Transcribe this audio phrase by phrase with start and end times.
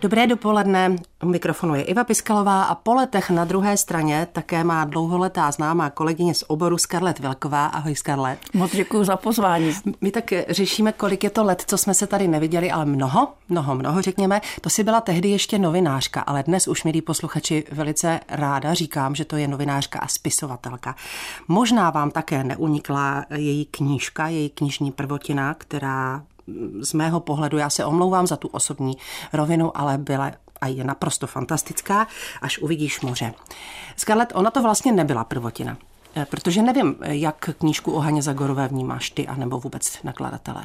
[0.00, 4.84] Dobré dopoledne, u mikrofonu je Iva Piskalová a po letech na druhé straně také má
[4.84, 7.66] dlouholetá známá kolegyně z oboru Scarlett Velková.
[7.66, 8.54] Ahoj Scarlett.
[8.54, 9.74] Moc děkuji za pozvání.
[10.00, 13.74] My tak řešíme, kolik je to let, co jsme se tady neviděli, ale mnoho, mnoho,
[13.74, 14.40] mnoho řekněme.
[14.60, 19.24] To si byla tehdy ještě novinářka, ale dnes už, milí posluchači, velice ráda říkám, že
[19.24, 20.94] to je novinářka a spisovatelka.
[21.48, 26.22] Možná vám také neunikla její knížka, její knižní prvotina, která
[26.80, 28.96] z mého pohledu, já se omlouvám za tu osobní
[29.32, 32.06] rovinu, ale byla a je naprosto fantastická,
[32.42, 33.34] až uvidíš moře.
[33.96, 35.76] Scarlett, ona to vlastně nebyla prvotina.
[36.16, 40.64] Eh, protože nevím, jak knížku o Haně Zagorové vnímáš ty, anebo vůbec nakladatelé.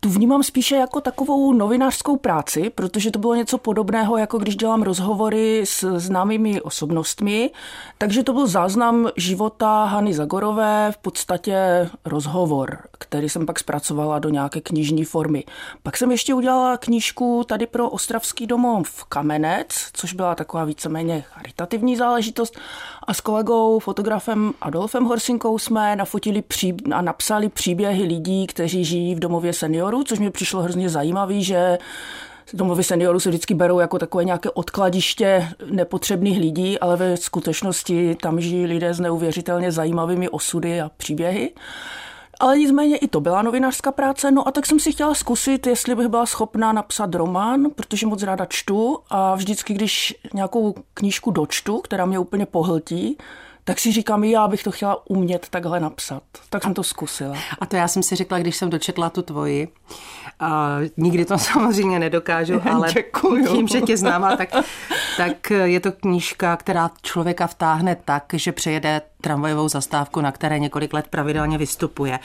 [0.00, 4.82] Tu vnímám spíše jako takovou novinářskou práci, protože to bylo něco podobného, jako když dělám
[4.82, 7.50] rozhovory s známými osobnostmi.
[7.98, 14.28] Takže to byl záznam života Hany Zagorové, v podstatě rozhovor, který jsem pak zpracovala do
[14.28, 15.44] nějaké knižní formy.
[15.82, 21.24] Pak jsem ještě udělala knížku tady pro Ostravský domov v Kamenec, což byla taková víceméně
[21.28, 22.58] charitativní záležitost.
[23.06, 29.14] A s kolegou, fotografem Adolfem Horsinkou jsme nafotili pří, a napsali příběhy lidí, kteří žijí
[29.14, 31.78] v domově seniorů, což mi přišlo hrozně zajímavé, že
[32.52, 38.40] domovy seniorů se vždycky berou jako takové nějaké odkladiště nepotřebných lidí, ale ve skutečnosti tam
[38.40, 41.52] žijí lidé s neuvěřitelně zajímavými osudy a příběhy.
[42.40, 45.94] Ale nicméně i to byla novinářská práce, no a tak jsem si chtěla zkusit, jestli
[45.94, 51.80] bych byla schopná napsat román, protože moc ráda čtu a vždycky, když nějakou knížku dočtu,
[51.80, 53.18] která mě úplně pohltí,
[53.64, 56.22] tak si říkám, já bych to chtěla umět takhle napsat.
[56.50, 57.36] Tak jsem to zkusila.
[57.58, 59.68] A to já jsem si řekla, když jsem dočetla tu tvoji.
[60.40, 63.46] A nikdy to samozřejmě nedokážu, ale Děkuju.
[63.46, 64.48] tím, že tě známá, tak,
[65.16, 70.92] tak je to knížka, která člověka vtáhne tak, že přejede tramvajovou zastávku, na které několik
[70.92, 72.18] let pravidelně vystupuje.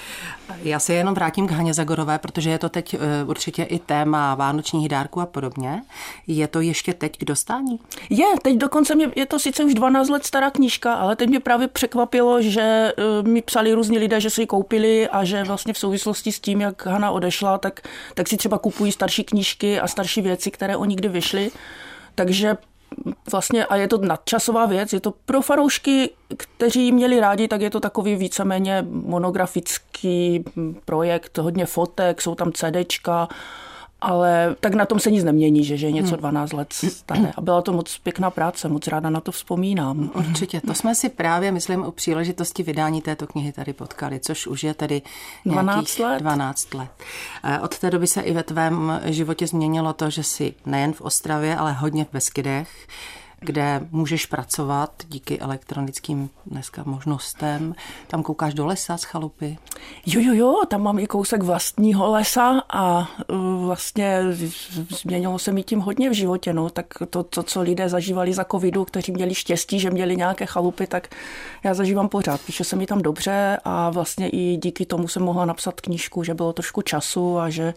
[0.64, 4.36] Já se jenom vrátím k Haně Zagorové, protože je to teď eh, určitě i téma
[4.36, 5.82] vánočních dárků a podobně.
[6.28, 7.80] Je to ještě teď k dostání?
[8.10, 11.40] Je, teď dokonce mě, je to sice už 12 let stará knížka, ale teď mě
[11.40, 12.94] právě překvapilo, že eh,
[13.30, 16.62] mi psali různí lidé, že si ji koupili a že vlastně v souvislosti s tím,
[16.62, 17.82] jak Hana odešla, tak,
[18.14, 21.52] tak si třeba kupují starší knížky a starší věci, které o nikdy vyšly.
[22.16, 22.58] Takže
[23.32, 27.70] vlastně, a je to nadčasová věc, je to pro fanoušky, kteří měli rádi, tak je
[27.70, 30.44] to takový víceméně monografický
[30.86, 33.28] projekt, hodně fotek, jsou tam CDčka,
[34.02, 36.60] ale tak na tom se nic nemění, že, že něco 12 hmm.
[36.60, 37.34] let stane.
[37.38, 40.12] A byla to moc pěkná práce, moc ráda na to vzpomínám.
[40.14, 44.64] Určitě, to jsme si právě, myslím, u příležitosti vydání této knihy tady potkali, což už
[44.64, 45.02] je tedy
[45.46, 46.20] 12 let.
[46.20, 46.90] 12 let.
[47.44, 51.02] Eh, od té doby se i ve tvém životě změnilo to, že jsi nejen v
[51.02, 52.70] Ostravě, ale hodně v Beskydech
[53.46, 57.76] kde můžeš pracovat díky elektronickým dneska možnostem.
[58.08, 59.58] Tam koukáš do lesa z chalupy?
[60.06, 64.20] Jo, jo, jo, tam mám i kousek vlastního lesa a uh, vlastně
[64.90, 66.54] změnilo se mi tím hodně v životě.
[66.54, 66.70] No.
[66.70, 70.88] Tak to, to, co lidé zažívali za covidu, kteří měli štěstí, že měli nějaké chalupy,
[70.88, 71.16] tak
[71.64, 72.42] já zažívám pořád.
[72.42, 76.34] Píše se mi tam dobře a vlastně i díky tomu jsem mohla napsat knížku, že
[76.34, 77.74] bylo trošku času a že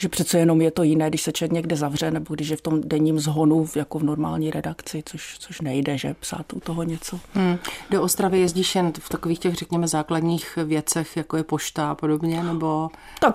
[0.00, 2.60] že přece jenom je to jiné, když se člověk někde zavře, nebo když je v
[2.60, 7.20] tom denním zhonu jako v normální redakci, což, což nejde, že psát u toho něco.
[7.34, 7.58] Hmm.
[7.90, 12.42] Do Ostravy jezdíš jen v takových těch, řekněme, základních věcech, jako je pošta a podobně,
[12.42, 12.88] nebo?
[13.20, 13.34] Tak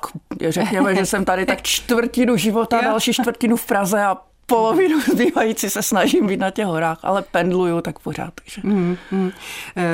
[0.49, 5.81] řekněme, že jsem tady tak čtvrtinu života, další čtvrtinu v Praze a polovinu zbývající se
[5.81, 8.33] snažím být na těch horách, ale pendluju tak pořád.
[8.33, 8.61] Takže.
[8.63, 9.31] Mm, mm.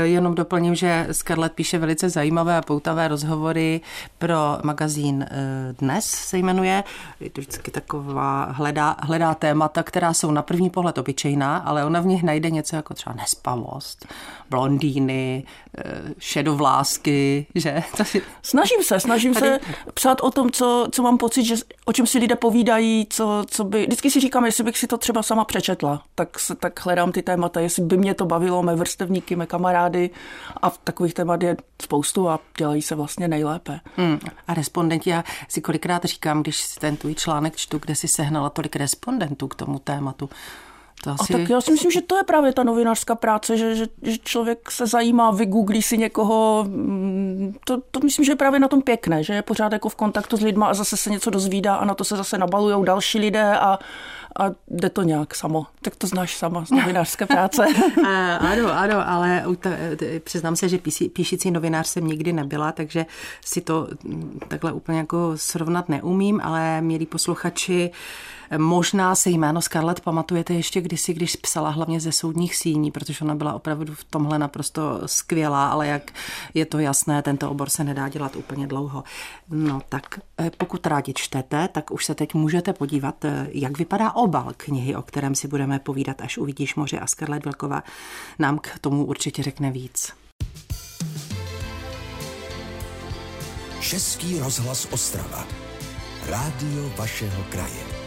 [0.04, 3.82] Jenom doplním, že Scarlett píše velice zajímavé a poutavé rozhovory
[4.18, 6.84] pro magazín eh, Dnes se jmenuje.
[7.20, 12.02] Je to vždycky taková, hledá, hledá témata, která jsou na první pohled obyčejná, ale ona
[12.02, 14.08] v nich najde něco jako třeba nespavost,
[14.50, 15.44] blondýny,
[15.78, 15.84] eh,
[16.20, 17.84] šedovlásky, že?
[18.42, 19.46] Snažím se, snažím Tady...
[19.46, 19.60] se
[19.94, 23.64] psát o tom, co, co mám pocit, že o čem si lidé povídají, co, co
[23.64, 23.82] by...
[23.82, 26.30] Vždycky si říkám, jestli bych si to třeba sama přečetla, tak,
[26.60, 30.10] tak hledám ty témata, jestli by mě to bavilo, mé vrstevníky, mé kamarády
[30.62, 33.80] a takových témat je spoustu a dělají se vlastně nejlépe.
[33.98, 34.20] Hmm.
[34.48, 38.76] A respondenti, já si kolikrát říkám, když ten tvůj článek čtu, kde si sehnala tolik
[38.76, 40.30] respondentů k tomu tématu,
[41.04, 41.34] to asi...
[41.34, 44.18] A tak já si myslím, že to je právě ta novinářská práce, že, že, že
[44.18, 46.66] člověk se zajímá, vygooglí si někoho.
[46.68, 49.96] Mm, to, to myslím, že je právě na tom pěkné, že je pořád jako v
[49.96, 53.20] kontaktu s lidma a zase se něco dozvídá a na to se zase nabalují další
[53.20, 53.80] lidé a,
[54.40, 55.66] a jde to nějak samo.
[55.82, 57.66] Tak to znáš sama z novinářské práce.
[58.08, 59.44] a, ano, ano, ale
[60.24, 63.06] přiznám se, že píši, píšící novinář jsem nikdy nebyla, takže
[63.46, 67.92] si to mm, takhle úplně jako srovnat neumím, ale milí posluchači,
[68.58, 73.36] Možná se jméno Scarlett pamatujete ještě, kdysi, když psala hlavně ze soudních síní, protože ona
[73.36, 76.12] byla opravdu v tomhle naprosto skvělá, ale jak
[76.54, 79.04] je to jasné, tento obor se nedá dělat úplně dlouho.
[79.50, 84.12] No tak eh, pokud rádi čtete, tak už se teď můžete podívat, eh, jak vypadá
[84.12, 87.84] obal knihy, o kterém si budeme povídat, až uvidíš moře a Scarlett Vilková
[88.40, 90.14] nám k tomu určitě řekne víc.
[93.80, 95.48] Český rozhlas Ostrava.
[96.30, 98.01] Rádio vašeho kraje.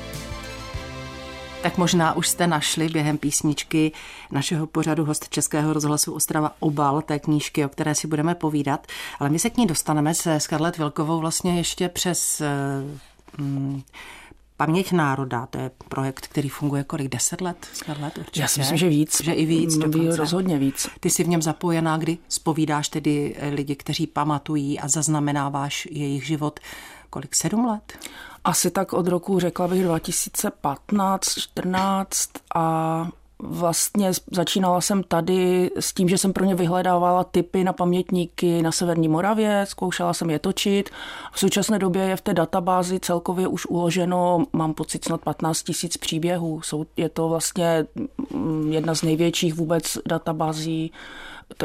[1.64, 3.92] Tak možná už jste našli během písničky
[4.30, 8.86] našeho pořadu host Českého rozhlasu Ostrava obal té knížky, o které si budeme povídat,
[9.18, 12.42] ale my se k ní dostaneme se Scarlett Vilkovou vlastně ještě přes
[13.38, 13.82] hmm,
[14.56, 17.66] Paměť národa, to je projekt, který funguje kolik, deset let?
[18.00, 18.40] let určitě.
[18.40, 19.22] Já si myslím, že víc.
[19.24, 20.16] Že i víc dokonce.
[20.16, 20.88] Rozhodně víc.
[21.00, 26.60] Ty jsi v něm zapojená, kdy spovídáš tedy lidi, kteří pamatují a zaznamenáváš jejich život
[27.14, 27.98] kolik, sedm let?
[28.44, 33.08] Asi tak od roku, řekla bych, 2015, 14 a
[33.38, 38.72] Vlastně začínala jsem tady s tím, že jsem pro ně vyhledávala typy na pamětníky na
[38.72, 40.90] Severní Moravě, zkoušela jsem je točit.
[41.32, 45.96] V současné době je v té databázi celkově už uloženo, mám pocit, snad 15 tisíc
[45.96, 46.62] příběhů.
[46.62, 47.86] Jsou, je to vlastně
[48.30, 50.92] mm, jedna z největších vůbec databází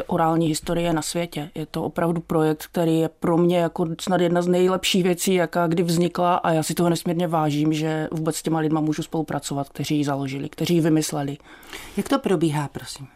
[0.06, 1.50] orální historie na světě.
[1.54, 5.66] Je to opravdu projekt, který je pro mě jako snad jedna z nejlepších věcí, jaká
[5.66, 9.68] kdy vznikla a já si toho nesmírně vážím, že vůbec s těma lidma můžu spolupracovat,
[9.68, 11.36] kteří ji založili, kteří ji vymysleli.
[11.96, 13.06] Jak to probíhá, prosím?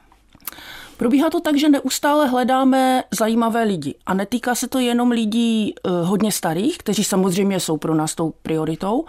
[1.04, 3.94] Probíhá to tak, že neustále hledáme zajímavé lidi.
[4.06, 8.34] A netýká se to jenom lidí eh, hodně starých, kteří samozřejmě jsou pro nás tou
[8.42, 9.04] prioritou,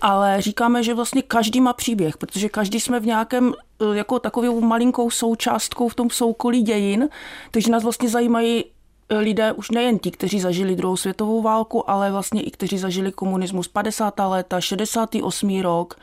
[0.00, 4.60] ale říkáme, že vlastně každý má příběh, protože každý jsme v nějakém eh, jako takovou
[4.60, 7.08] malinkou součástkou v tom soukolí dějin,
[7.50, 12.12] takže nás vlastně zajímají eh, lidé už nejen ti, kteří zažili druhou světovou válku, ale
[12.12, 14.14] vlastně i kteří zažili komunismus 50.
[14.18, 15.60] léta, 68.
[15.60, 15.94] rok,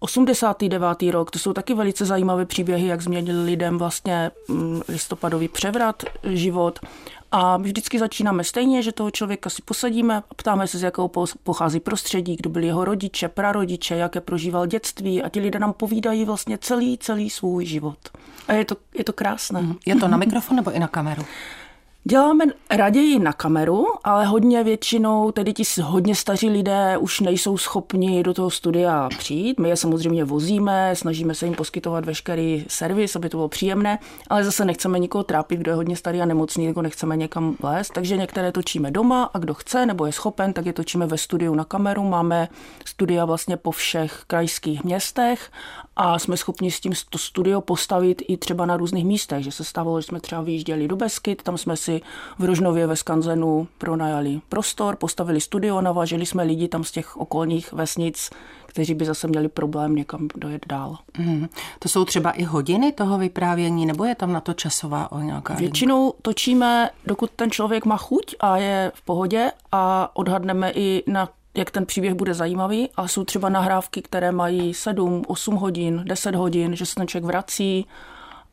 [0.00, 1.02] 89.
[1.10, 6.78] rok, to jsou taky velice zajímavé příběhy, jak změnili lidem vlastně mm, listopadový převrat, život.
[7.32, 11.10] A my vždycky začínáme stejně, že toho člověka si posadíme, ptáme se, z jakého
[11.42, 16.24] pochází prostředí, kdo byli jeho rodiče, prarodiče, jaké prožíval dětství a ti lidé nám povídají
[16.24, 17.98] vlastně celý, celý svůj život.
[18.48, 19.62] A je to, je to krásné.
[19.62, 19.76] Mhm.
[19.86, 21.24] Je to na mikrofon nebo i na kameru?
[22.04, 28.22] Děláme raději na kameru, ale hodně většinou, tedy ti hodně staří lidé už nejsou schopni
[28.22, 29.60] do toho studia přijít.
[29.60, 33.98] My je samozřejmě vozíme, snažíme se jim poskytovat veškerý servis, aby to bylo příjemné,
[34.28, 37.92] ale zase nechceme nikoho trápit, kdo je hodně starý a nemocný, jako nechceme někam lézt.
[37.92, 41.54] Takže některé točíme doma a kdo chce nebo je schopen, tak je točíme ve studiu
[41.54, 42.04] na kameru.
[42.04, 42.48] Máme
[42.84, 45.50] studia vlastně po všech krajských městech
[46.00, 49.64] a jsme schopni s tím to studio postavit i třeba na různých místech, že se
[49.64, 52.00] stávalo, že jsme třeba vyjížděli do Beskyt, tam jsme si
[52.38, 57.72] v Rožnově ve Skanzenu pronajali prostor, postavili studio, navažili jsme lidi tam z těch okolních
[57.72, 58.30] vesnic,
[58.66, 60.98] kteří by zase měli problém někam dojet dál.
[61.18, 61.48] Mm.
[61.78, 65.54] To jsou třeba i hodiny toho vyprávění, nebo je tam na to časová o nějaká
[65.54, 66.18] Většinou linka?
[66.22, 71.70] točíme, dokud ten člověk má chuť a je v pohodě a odhadneme i na jak
[71.70, 76.76] ten příběh bude zajímavý, ale jsou třeba nahrávky, které mají 7, 8 hodin, 10 hodin,
[76.76, 77.86] že se ten člověk vrací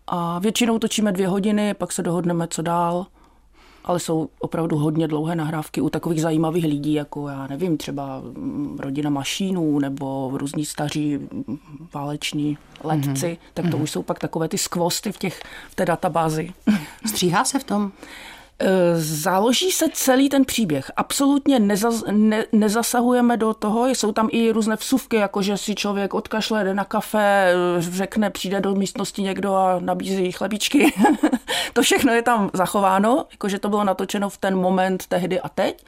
[0.08, 3.06] a většinou točíme dvě hodiny, pak se dohodneme, co dál
[3.86, 8.78] ale jsou opravdu hodně dlouhé nahrávky u takových zajímavých lidí, jako já nevím, třeba mm,
[8.80, 11.58] rodina mašínů nebo různí staří mm,
[11.94, 13.38] váleční letci, mm-hmm.
[13.54, 13.82] tak to mm-hmm.
[13.82, 16.54] už jsou pak takové ty skvosty v, těch, v té databázi.
[17.06, 17.92] Stříhá se v tom?
[18.60, 20.92] Eh, záloží se celý ten příběh.
[20.96, 23.88] Absolutně nezas, ne, nezasahujeme do toho.
[23.88, 28.30] Jsou tam i různé vsuvky, jako že si člověk odkašle, jde na kafe, eh, řekne,
[28.30, 30.94] přijde do místnosti někdo a nabízí chlebíčky.
[31.74, 35.86] to všechno je tam zachováno, jakože to bylo natočeno v ten moment tehdy a teď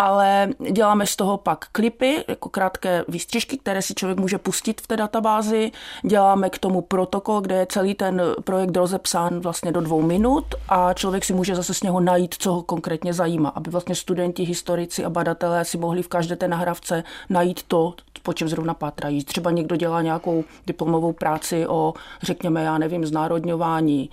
[0.00, 4.86] ale děláme z toho pak klipy, jako krátké výstřižky, které si člověk může pustit v
[4.86, 5.72] té databázi.
[6.06, 10.92] Děláme k tomu protokol, kde je celý ten projekt rozepsán vlastně do dvou minut a
[10.94, 15.04] člověk si může zase z něho najít, co ho konkrétně zajímá, aby vlastně studenti, historici
[15.04, 19.24] a badatelé si mohli v každé té nahrávce najít to, po čem zrovna pátrají.
[19.24, 24.10] Třeba někdo dělá nějakou diplomovou práci o, řekněme, já nevím, znárodňování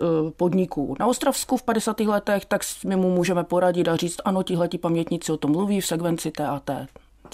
[0.00, 2.00] Eh, podniků na Ostravsku v 50.
[2.00, 5.86] letech, tak my mu můžeme poradit a říct, ano, tihleti pamětníci o tom mluví v
[5.86, 6.70] sekvenci TAT.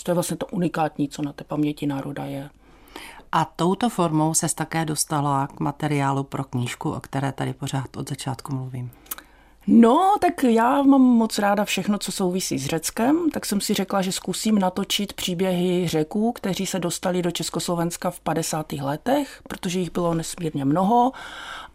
[0.02, 2.50] To je vlastně to unikátní, co na té paměti národa je.
[3.32, 8.08] A touto formou se také dostala k materiálu pro knížku, o které tady pořád od
[8.08, 8.90] začátku mluvím.
[9.66, 14.02] No, tak já mám moc ráda všechno, co souvisí s Řeckem, tak jsem si řekla,
[14.02, 18.72] že zkusím natočit příběhy Řeků, kteří se dostali do Československa v 50.
[18.72, 21.12] letech, protože jich bylo nesmírně mnoho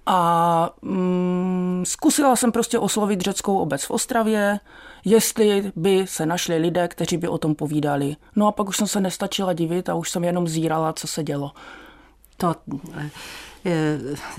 [0.05, 4.59] a mm, zkusila jsem prostě oslovit řeckou obec v Ostravě,
[5.05, 8.15] jestli by se našli lidé, kteří by o tom povídali.
[8.35, 11.23] No a pak už jsem se nestačila divit a už jsem jenom zírala, co se
[11.23, 11.51] dělo.
[12.37, 12.55] To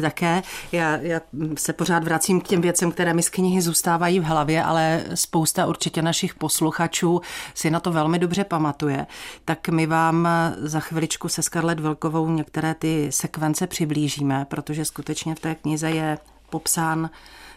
[0.01, 0.43] také.
[0.73, 1.21] Já, já
[1.59, 5.67] se pořád vracím k těm věcem, které mi z knihy zůstávají v hlavě, ale spousta
[5.67, 7.21] určitě našich posluchačů
[7.55, 9.07] si na to velmi dobře pamatuje.
[9.45, 15.41] Tak my vám za chviličku se Scarlett Velkovou některé ty sekvence přiblížíme, protože skutečně v
[15.41, 16.19] té knize je
[16.51, 17.11] popsán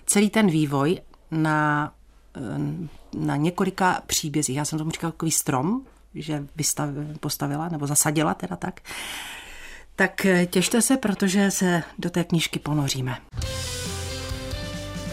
[0.05, 1.91] celý ten vývoj na,
[2.37, 2.41] eh,
[3.17, 4.57] na několika příbězích.
[4.57, 5.81] Já jsem tomu říkal takový strom,
[6.15, 8.81] že vystav, postavila nebo zasadila teda tak.
[9.95, 13.17] Tak eh, těšte se, protože se do té knížky ponoříme.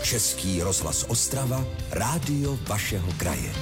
[0.03, 3.53] Český rozhlas Ostrava, rádio vašeho kraje.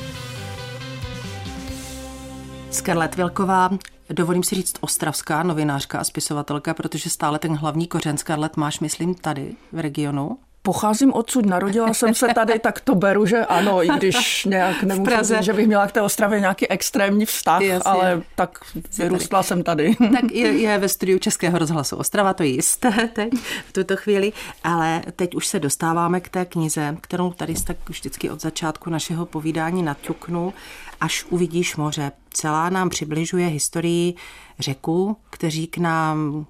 [2.70, 3.70] Scarlett Vilková,
[4.10, 9.14] dovolím si říct ostravská novinářka a spisovatelka, protože stále ten hlavní kořen Scarlett máš, myslím,
[9.14, 10.38] tady v regionu.
[10.62, 15.16] Pocházím odsud, narodila jsem se tady, tak to beru, že ano, i když nějak nemůžu
[15.22, 17.90] říct, že bych měla k té Ostravě nějaký extrémní vztah, Jasně.
[17.90, 18.58] ale tak
[18.98, 19.96] vyrůstla jsem tady.
[20.12, 23.32] Tak je, je ve studiu Českého rozhlasu Ostrava, to je jisté teď,
[23.68, 24.32] v tuto chvíli,
[24.64, 29.26] ale teď už se dostáváme k té knize, kterou tady tak vždycky od začátku našeho
[29.26, 30.54] povídání naťuknu,
[31.00, 32.12] až uvidíš moře.
[32.32, 34.14] Celá nám přibližuje historii
[34.58, 36.46] řeků, kteří k nám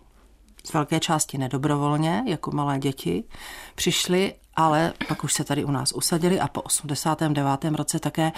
[0.64, 3.24] z velké části nedobrovolně, jako malé děti,
[3.74, 7.64] přišli, ale pak už se tady u nás usadili a po 89.
[7.64, 8.32] roce také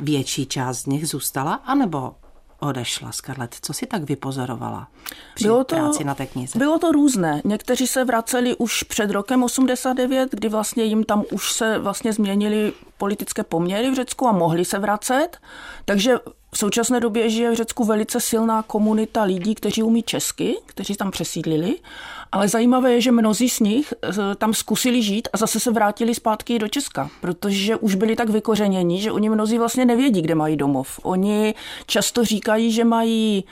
[0.00, 2.14] větší část z nich zůstala, anebo
[2.60, 3.56] odešla, Scarlett?
[3.62, 4.88] Co si tak vypozorovala
[5.34, 6.58] při bylo to, práci na té knize?
[6.58, 7.42] Bylo to různé.
[7.44, 12.72] Někteří se vraceli už před rokem 89, kdy vlastně jim tam už se vlastně změnili
[12.98, 15.38] politické poměry v Řecku a mohli se vracet.
[15.84, 16.16] Takže
[16.52, 21.10] v současné době žije v Řecku velice silná komunita lidí, kteří umí česky, kteří tam
[21.10, 21.76] přesídlili,
[22.32, 26.14] ale zajímavé je, že mnozí z nich eh, tam zkusili žít a zase se vrátili
[26.14, 30.56] zpátky do Česka, protože už byli tak vykořeněni, že oni mnozí vlastně nevědí, kde mají
[30.56, 31.00] domov.
[31.02, 31.54] Oni
[31.86, 33.44] často říkají, že mají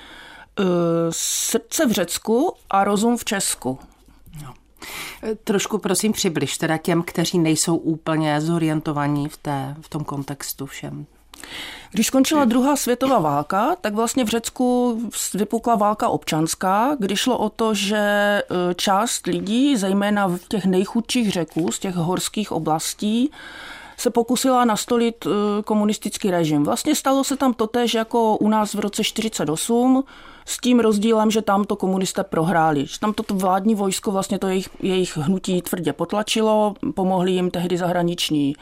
[0.59, 0.67] uh,
[1.11, 3.79] srdce v Řecku a rozum v Česku.
[4.43, 4.55] No.
[5.23, 10.67] Eh, trošku prosím přibliž teda těm, kteří nejsou úplně zorientovaní v, té, v tom kontextu
[10.67, 11.07] všem.
[11.91, 14.99] Když skončila druhá světová válka, tak vlastně v Řecku
[15.35, 18.43] vypukla válka občanská, kdy šlo o to, že e,
[18.75, 23.31] část lidí, zejména v těch nejchudších řeků, z těch horských oblastí,
[23.97, 26.65] se pokusila nastolit e, komunistický režim.
[26.65, 30.05] Vlastně stalo se tam totéž jako u nás v roce 48,
[30.47, 32.87] s tím rozdílem, že tam to komunisté prohráli.
[32.87, 37.79] Že tam toto vládní vojsko vlastně to jejich, jejich hnutí tvrdě potlačilo, pomohli jim tehdy
[37.79, 38.57] zahraniční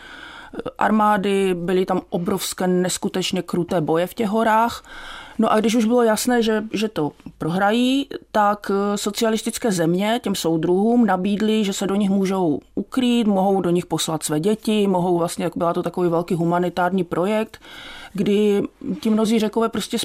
[0.78, 4.84] armády, byly tam obrovské neskutečně kruté boje v těch horách.
[5.38, 10.34] No a když už bylo jasné, že, že to prohrají, tak eh, socialistické země těm
[10.34, 15.18] soudruhům nabídly, že se do nich můžou ukrýt, mohou do nich poslat své děti, mohou
[15.18, 17.60] vlastně, byla to takový velký humanitární projekt,
[18.12, 18.62] kdy
[19.00, 19.98] ti mnozí řekové prostě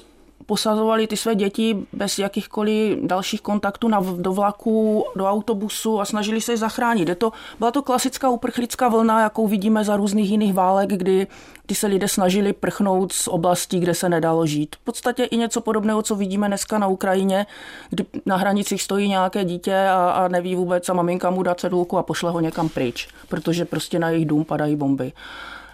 [0.52, 6.42] posazovali ty své děti bez jakýchkoliv dalších kontaktů na, do vlaku, do autobusu a snažili
[6.42, 7.10] se je zachránit.
[7.10, 11.28] Je to, byla to klasická uprchlická vlna, jakou vidíme za různých jiných válek, kdy,
[11.66, 14.76] kdy se lidé snažili prchnout z oblastí, kde se nedalo žít.
[14.76, 17.46] V podstatě i něco podobného, co vidíme dneska na Ukrajině,
[17.90, 21.98] kdy na hranicích stojí nějaké dítě a, a neví vůbec a maminka mu dá cedulku
[21.98, 25.14] a pošle ho někam pryč, protože prostě na jejich dům padají bomby.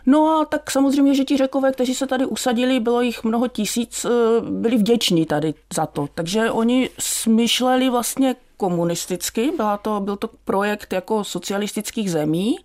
[0.10, 4.06] No a tak samozřejmě, že ti řekové, kteří se tady usadili, bylo jich mnoho tisíc,
[4.06, 4.10] eh,
[4.42, 6.08] byli vděční tady za to.
[6.16, 12.58] Takže oni smyšleli vlastně komunisticky, byla to, byl to projekt jako socialistických zemí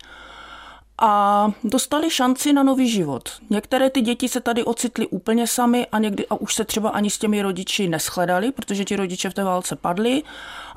[0.99, 3.29] a dostali šanci na nový život.
[3.51, 7.11] Některé ty děti se tady ocitly úplně sami a někdy a už se třeba ani
[7.11, 10.23] s těmi rodiči neschledali, protože ti rodiče v té válce padli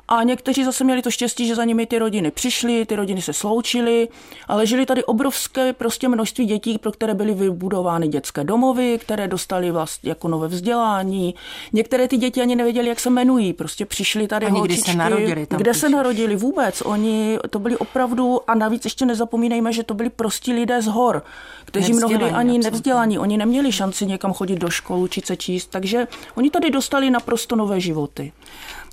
[0.08, 3.32] a někteří zase měli to štěstí, že za nimi ty rodiny přišly, ty rodiny se
[3.32, 4.08] sloučily,
[4.48, 9.70] ale žili tady obrovské prostě množství dětí, pro které byly vybudovány dětské domovy, které dostali
[9.70, 11.34] vlastně jako nové vzdělání.
[11.72, 15.46] Některé ty děti ani nevěděli, jak se jmenují, prostě přišli tady Oni holčičky, se narodili
[15.46, 16.82] tam kde se narodili vůbec.
[16.84, 21.22] Oni to byli opravdu, a navíc ještě nezapomínejme, že to byli prostí lidé z hor,
[21.64, 22.58] kteří mnohdy ani absolutně.
[22.58, 27.10] nevzdělaní, oni neměli šanci někam chodit do školu, učit se číst, takže oni tady dostali
[27.10, 28.32] naprosto nové životy.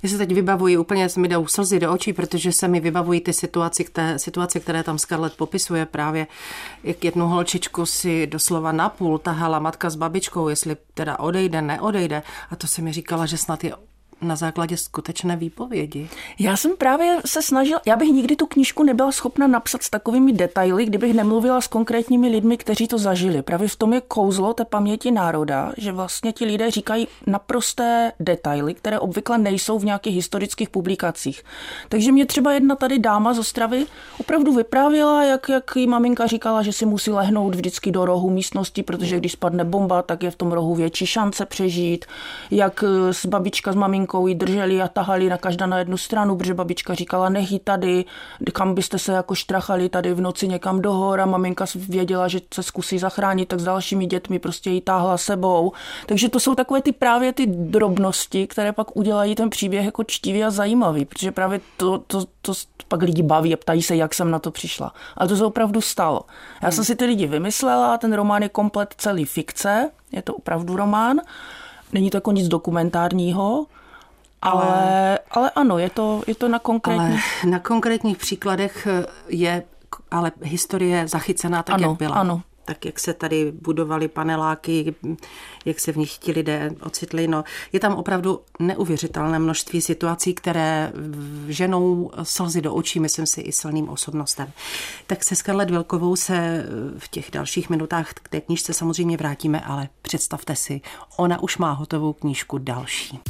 [0.04, 3.20] Já se teď vybavuji, úplně se mi jdou slzy do očí, protože se mi vybavují
[3.20, 6.26] ty situace, které, situace, které tam Scarlett popisuje právě,
[6.82, 12.22] jak jednu holčičku si doslova napůl tahala matka s babičkou, jestli teda odejde, neodejde.
[12.50, 13.74] A to se mi říkala, že snad je
[14.24, 16.08] na základě skutečné výpovědi.
[16.38, 20.32] Já jsem právě se snažila, já bych nikdy tu knížku nebyla schopna napsat s takovými
[20.32, 23.42] detaily, kdybych nemluvila s konkrétními lidmi, kteří to zažili.
[23.42, 28.74] Právě v tom je kouzlo té paměti národa, že vlastně ti lidé říkají naprosté detaily,
[28.74, 31.42] které obvykle nejsou v nějakých historických publikacích.
[31.88, 33.86] Takže mě třeba jedna tady dáma z Ostravy
[34.20, 38.82] opravdu vyprávěla, jak, jak jí maminka říkala, že si musí lehnout vždycky do rohu místnosti,
[38.82, 42.04] protože když spadne bomba, tak je v tom rohu větší šance přežít.
[42.50, 46.36] Jak s babička s maminkou maminkou ji drželi a tahali na každá na jednu stranu,
[46.36, 48.04] protože babička říkala, nechy tady,
[48.52, 52.40] kam byste se jako štrachali tady v noci někam do hor a maminka věděla, že
[52.54, 55.72] se zkusí zachránit, tak s dalšími dětmi prostě ji táhla sebou.
[56.06, 60.44] Takže to jsou takové ty právě ty drobnosti, které pak udělají ten příběh jako čtivý
[60.44, 62.52] a zajímavý, protože právě to, to, to
[62.88, 64.92] pak lidi baví a ptají se, jak jsem na to přišla.
[65.16, 66.20] Ale to se opravdu stalo.
[66.62, 70.76] Já jsem si ty lidi vymyslela, ten román je komplet celý fikce, je to opravdu
[70.76, 71.20] román.
[71.92, 73.66] Není to jako nic dokumentárního,
[74.44, 77.24] ale, ale, ale ano, je to, je to na konkrétních...
[77.42, 78.88] Ale na konkrétních příkladech
[79.28, 79.62] je
[80.10, 82.14] ale historie zachycená tak, ano, jak byla.
[82.14, 84.94] Ano, tak jak se tady budovaly paneláky,
[85.64, 87.28] jak se v nich ti lidé ocitli.
[87.28, 90.92] No, je tam opravdu neuvěřitelné množství situací, které
[91.48, 94.52] ženou slzy do očí, myslím si, i silným osobnostem.
[95.06, 96.66] Tak se Scarlett Vilkovou se
[96.98, 100.80] v těch dalších minutách k té knížce samozřejmě vrátíme, ale představte si,
[101.16, 103.20] ona už má hotovou knížku další.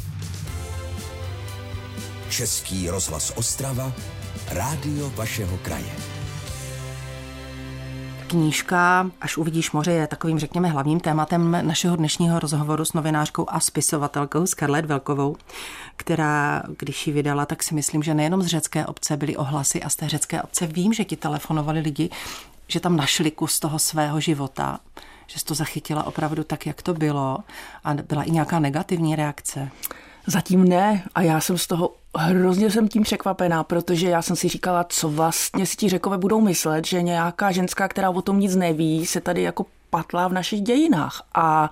[2.29, 3.93] Český rozhlas Ostrava,
[4.51, 5.91] rádio vašeho kraje
[8.27, 13.59] knížka Až uvidíš moře je takovým, řekněme, hlavním tématem našeho dnešního rozhovoru s novinářkou a
[13.59, 15.35] spisovatelkou Scarlett Velkovou,
[15.95, 19.89] která, když ji vydala, tak si myslím, že nejenom z řecké obce byly ohlasy a
[19.89, 22.09] z té řecké obce vím, že ti telefonovali lidi,
[22.67, 24.79] že tam našli kus toho svého života,
[25.27, 27.37] že jsi to zachytila opravdu tak, jak to bylo
[27.83, 29.71] a byla i nějaká negativní reakce.
[30.27, 34.47] Zatím ne a já jsem z toho hrozně jsem tím překvapená, protože já jsem si
[34.47, 38.55] říkala, co vlastně si ti řekové budou myslet, že nějaká ženská, která o tom nic
[38.55, 41.23] neví, se tady jako patlá v našich dějinách.
[41.35, 41.71] A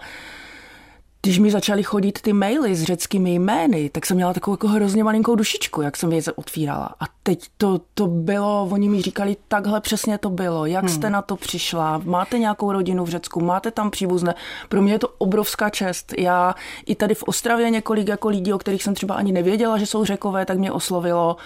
[1.25, 5.03] když mi začaly chodit ty maily s řeckými jmény, tak jsem měla takovou jako hrozně
[5.03, 6.89] malinkou dušičku, jak jsem je otvírala.
[6.99, 10.93] A teď to, to bylo, oni mi říkali, takhle přesně to bylo, jak hmm.
[10.93, 14.35] jste na to přišla, máte nějakou rodinu v Řecku, máte tam příbuzné.
[14.69, 16.13] Pro mě je to obrovská čest.
[16.17, 19.85] Já i tady v Ostravě několik jako lidí, o kterých jsem třeba ani nevěděla, že
[19.85, 21.37] jsou řekové, tak mě oslovilo.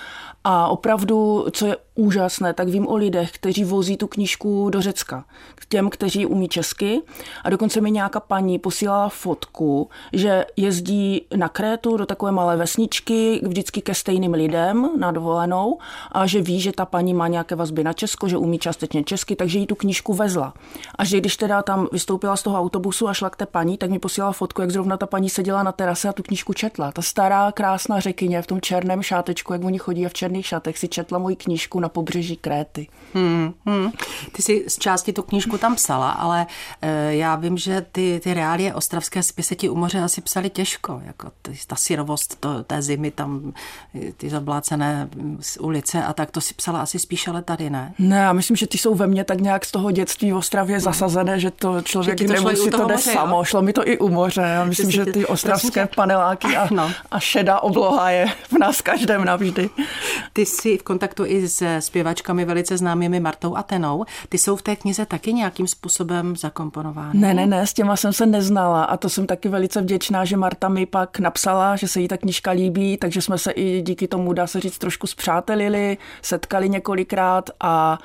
[0.43, 5.25] A opravdu, co je úžasné, tak vím o lidech, kteří vozí tu knížku do Řecka.
[5.55, 7.01] K těm, kteří umí česky.
[7.43, 13.41] A dokonce mi nějaká paní posílala fotku, že jezdí na Krétu do takové malé vesničky,
[13.43, 15.77] vždycky ke stejným lidem na dovolenou
[16.11, 19.35] a že ví, že ta paní má nějaké vazby na Česko, že umí částečně česky,
[19.35, 20.53] takže jí tu knížku vezla.
[20.95, 23.89] A že když teda tam vystoupila z toho autobusu a šla k té paní, tak
[23.89, 26.91] mi posílala fotku, jak zrovna ta paní seděla na terase a tu knížku četla.
[26.91, 30.77] Ta stará, krásná řekyně v tom černém šátečku, jak oni chodí a v černých šatech,
[30.77, 32.87] si četla moji knížku na pobřeží Kréty.
[33.13, 33.91] Hmm, hmm.
[34.31, 36.45] Ty si z části tu knížku tam psala, ale
[36.81, 41.01] e, já vím, že ty, ty reálie ostravské spisy ti u moře asi psali těžko.
[41.05, 43.53] Jako ty, ta syrovost to, té zimy, tam
[44.17, 45.09] ty zablácené
[45.59, 47.93] ulice a tak, to si psala asi spíš, ale tady ne.
[47.99, 50.75] Ne, já myslím, že ty jsou ve mně tak nějak z toho dětství v Ostravě
[50.75, 50.83] hmm.
[50.83, 53.37] zasazené, že to člověk že to nemusí, to jde moře, samo.
[53.37, 53.43] Jo?
[53.43, 54.41] Šlo mi to i u moře.
[54.41, 56.91] Já myslím, že ty ostravské paneláky a, no.
[57.11, 59.69] a šedá obloha je v nás každém navždy.
[60.33, 64.05] Ty jsi v kontaktu i se zpěvačkami velice známými Martou a Tenou.
[64.29, 67.19] Ty jsou v té knize taky nějakým způsobem zakomponovány?
[67.19, 70.37] Ne, ne, ne, s těma jsem se neznala a to jsem taky velice vděčná, že
[70.37, 74.07] Marta mi pak napsala, že se jí ta knižka líbí, takže jsme se i díky
[74.07, 77.99] tomu, dá se říct, trošku zpřátelili, setkali několikrát a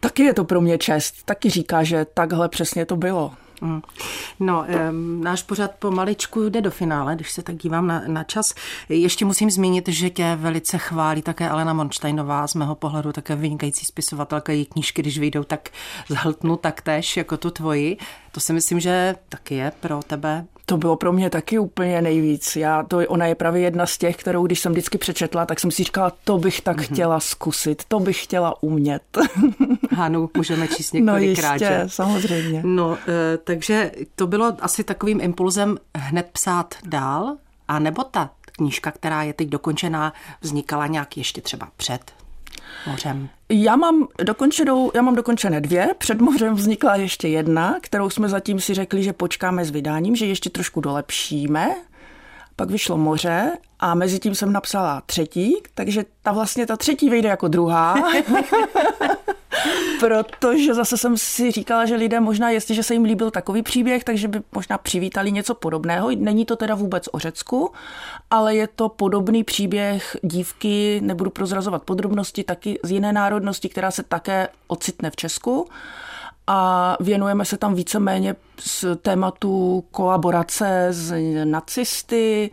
[0.00, 1.14] taky je to pro mě čest.
[1.24, 3.32] Taky říká, že takhle přesně to bylo.
[3.62, 3.82] Mm.
[4.40, 4.66] No,
[5.22, 8.54] náš pořad pomaličku jde do finále, když se tak dívám na, na čas.
[8.88, 13.86] Ještě musím zmínit, že tě velice chválí také Alena Monštajnová, z mého pohledu také vynikající
[13.86, 14.52] spisovatelka.
[14.52, 15.68] Její knížky, když vyjdou, tak
[16.08, 17.96] zhltnu taktéž jako tu tvoji.
[18.32, 22.56] To si myslím, že taky je pro tebe to bylo pro mě taky úplně nejvíc.
[22.56, 25.70] Já, to, ona je právě jedna z těch, kterou když jsem vždycky přečetla, tak jsem
[25.70, 26.92] si říkala, to bych tak mm-hmm.
[26.92, 29.02] chtěla zkusit, to bych chtěla umět.
[29.90, 31.60] Hanu, můžeme číst několikrát.
[31.60, 32.62] No jistě, samozřejmě.
[32.64, 37.36] No, e, takže to bylo asi takovým impulzem hned psát dál,
[37.68, 42.12] a nebo ta knížka, která je teď dokončená, vznikala nějak ještě třeba před
[42.86, 43.28] mořem?
[43.48, 45.94] Já mám, dokončenou, já mám dokončené dvě.
[45.98, 50.26] Před mořem vznikla ještě jedna, kterou jsme zatím si řekli, že počkáme s vydáním, že
[50.26, 51.74] ještě trošku dolepšíme.
[52.56, 57.28] Pak vyšlo moře a mezi tím jsem napsala třetí, takže ta vlastně ta třetí vyjde
[57.28, 57.94] jako druhá.
[60.00, 64.28] Protože zase jsem si říkala, že lidé možná, jestliže se jim líbil takový příběh, takže
[64.28, 66.10] by možná přivítali něco podobného.
[66.16, 67.72] Není to teda vůbec o Řecku,
[68.30, 74.02] ale je to podobný příběh dívky, nebudu prozrazovat podrobnosti, taky z jiné národnosti, která se
[74.02, 75.68] také ocitne v Česku
[76.46, 82.50] a věnujeme se tam víceméně z tématu kolaborace s nacisty,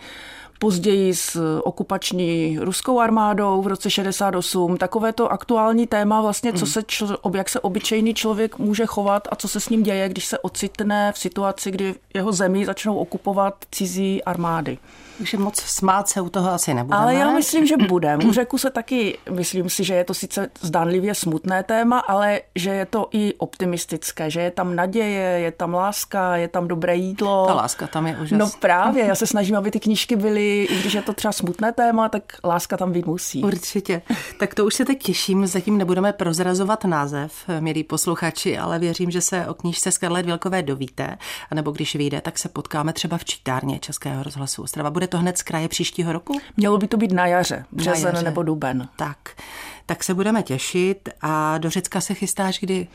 [0.60, 4.78] později s okupační ruskou armádou v roce 68.
[4.78, 9.36] Takové to aktuální téma vlastně, co se čl, jak se obyčejný člověk může chovat a
[9.36, 13.56] co se s ním děje, když se ocitne v situaci, kdy jeho zemi začnou okupovat
[13.72, 14.78] cizí armády.
[15.20, 17.04] Takže moc smát se u toho asi nebudeme.
[17.04, 18.26] Ale já myslím, že budeme.
[18.26, 22.70] U řeku se taky, myslím si, že je to sice zdánlivě smutné téma, ale že
[22.70, 27.46] je to i optimistické, že je tam naděje, je tam láska, je tam dobré jídlo.
[27.48, 28.46] Ta láska tam je úžasná.
[28.46, 31.72] No právě, já se snažím, aby ty knížky byly, i když je to třeba smutné
[31.72, 33.44] téma, tak láska tam být musí.
[33.44, 34.02] Určitě.
[34.40, 39.22] Tak to už se teď těším, zatím nebudeme prozrazovat název, milí posluchači, ale věřím, že
[39.22, 41.18] se o knížce Scarlett Vilkové dovíte,
[41.52, 44.90] anebo když vyjde, tak se potkáme třeba v čítárně Českého rozhlasu Ostrava.
[44.90, 46.40] Bude to hned z kraje příštího roku?
[46.58, 48.24] Mělo by to být na jaře, březen na jaře.
[48.24, 48.90] nebo duben.
[48.96, 49.18] Tak,
[49.90, 52.88] tak se budeme těšit a do Řecka se chystáš kdy?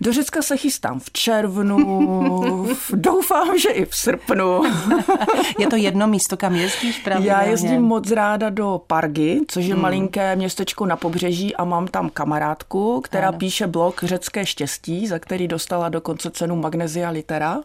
[0.00, 4.62] Do Řecka se chystám v červnu, doufám, že i v srpnu.
[5.58, 7.28] je to jedno místo, kam jezdíš právě?
[7.28, 9.82] Já jezdím moc ráda do Pargy, což je hmm.
[9.82, 13.38] malinké městečko na pobřeží a mám tam kamarádku, která ano.
[13.38, 17.60] píše blog Řecké štěstí, za který dostala dokonce cenu Magnesia Litera.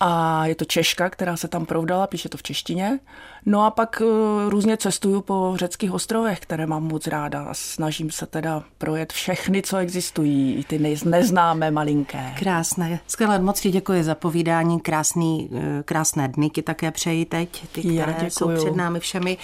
[0.00, 2.98] A je to Češka, která se tam provdala, píše to v češtině.
[3.46, 8.10] No a pak uh, různě cestuju po řeckých ostrovech, které mám moc ráda a snažím
[8.10, 12.34] se teda projet všechny, co existují, i ty neznámé malinké.
[12.38, 13.00] Krásné.
[13.06, 17.80] Skvěle, moc ti děkuji za povídání, krásný, eh, krásné dny ti také přeji teď, ty,
[17.80, 19.38] které Já jsou před námi všemi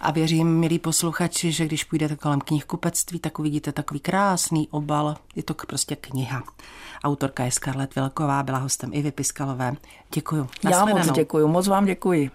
[0.00, 5.42] a věřím, milí posluchači, že když půjdete kolem knihkupectví, tak uvidíte takový krásný obal, je
[5.42, 6.42] to prostě kniha.
[7.04, 9.76] Autorka je Scarlett Vilková, byla hostem i Piskalové.
[10.14, 10.48] Děkuji.
[10.70, 12.30] Já moc děkuji, moc vám děkuji.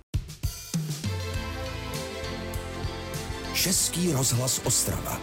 [3.54, 5.18] Český rozhlas Ostrava.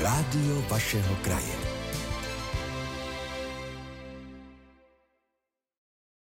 [0.00, 1.65] Rádio vašeho kraje.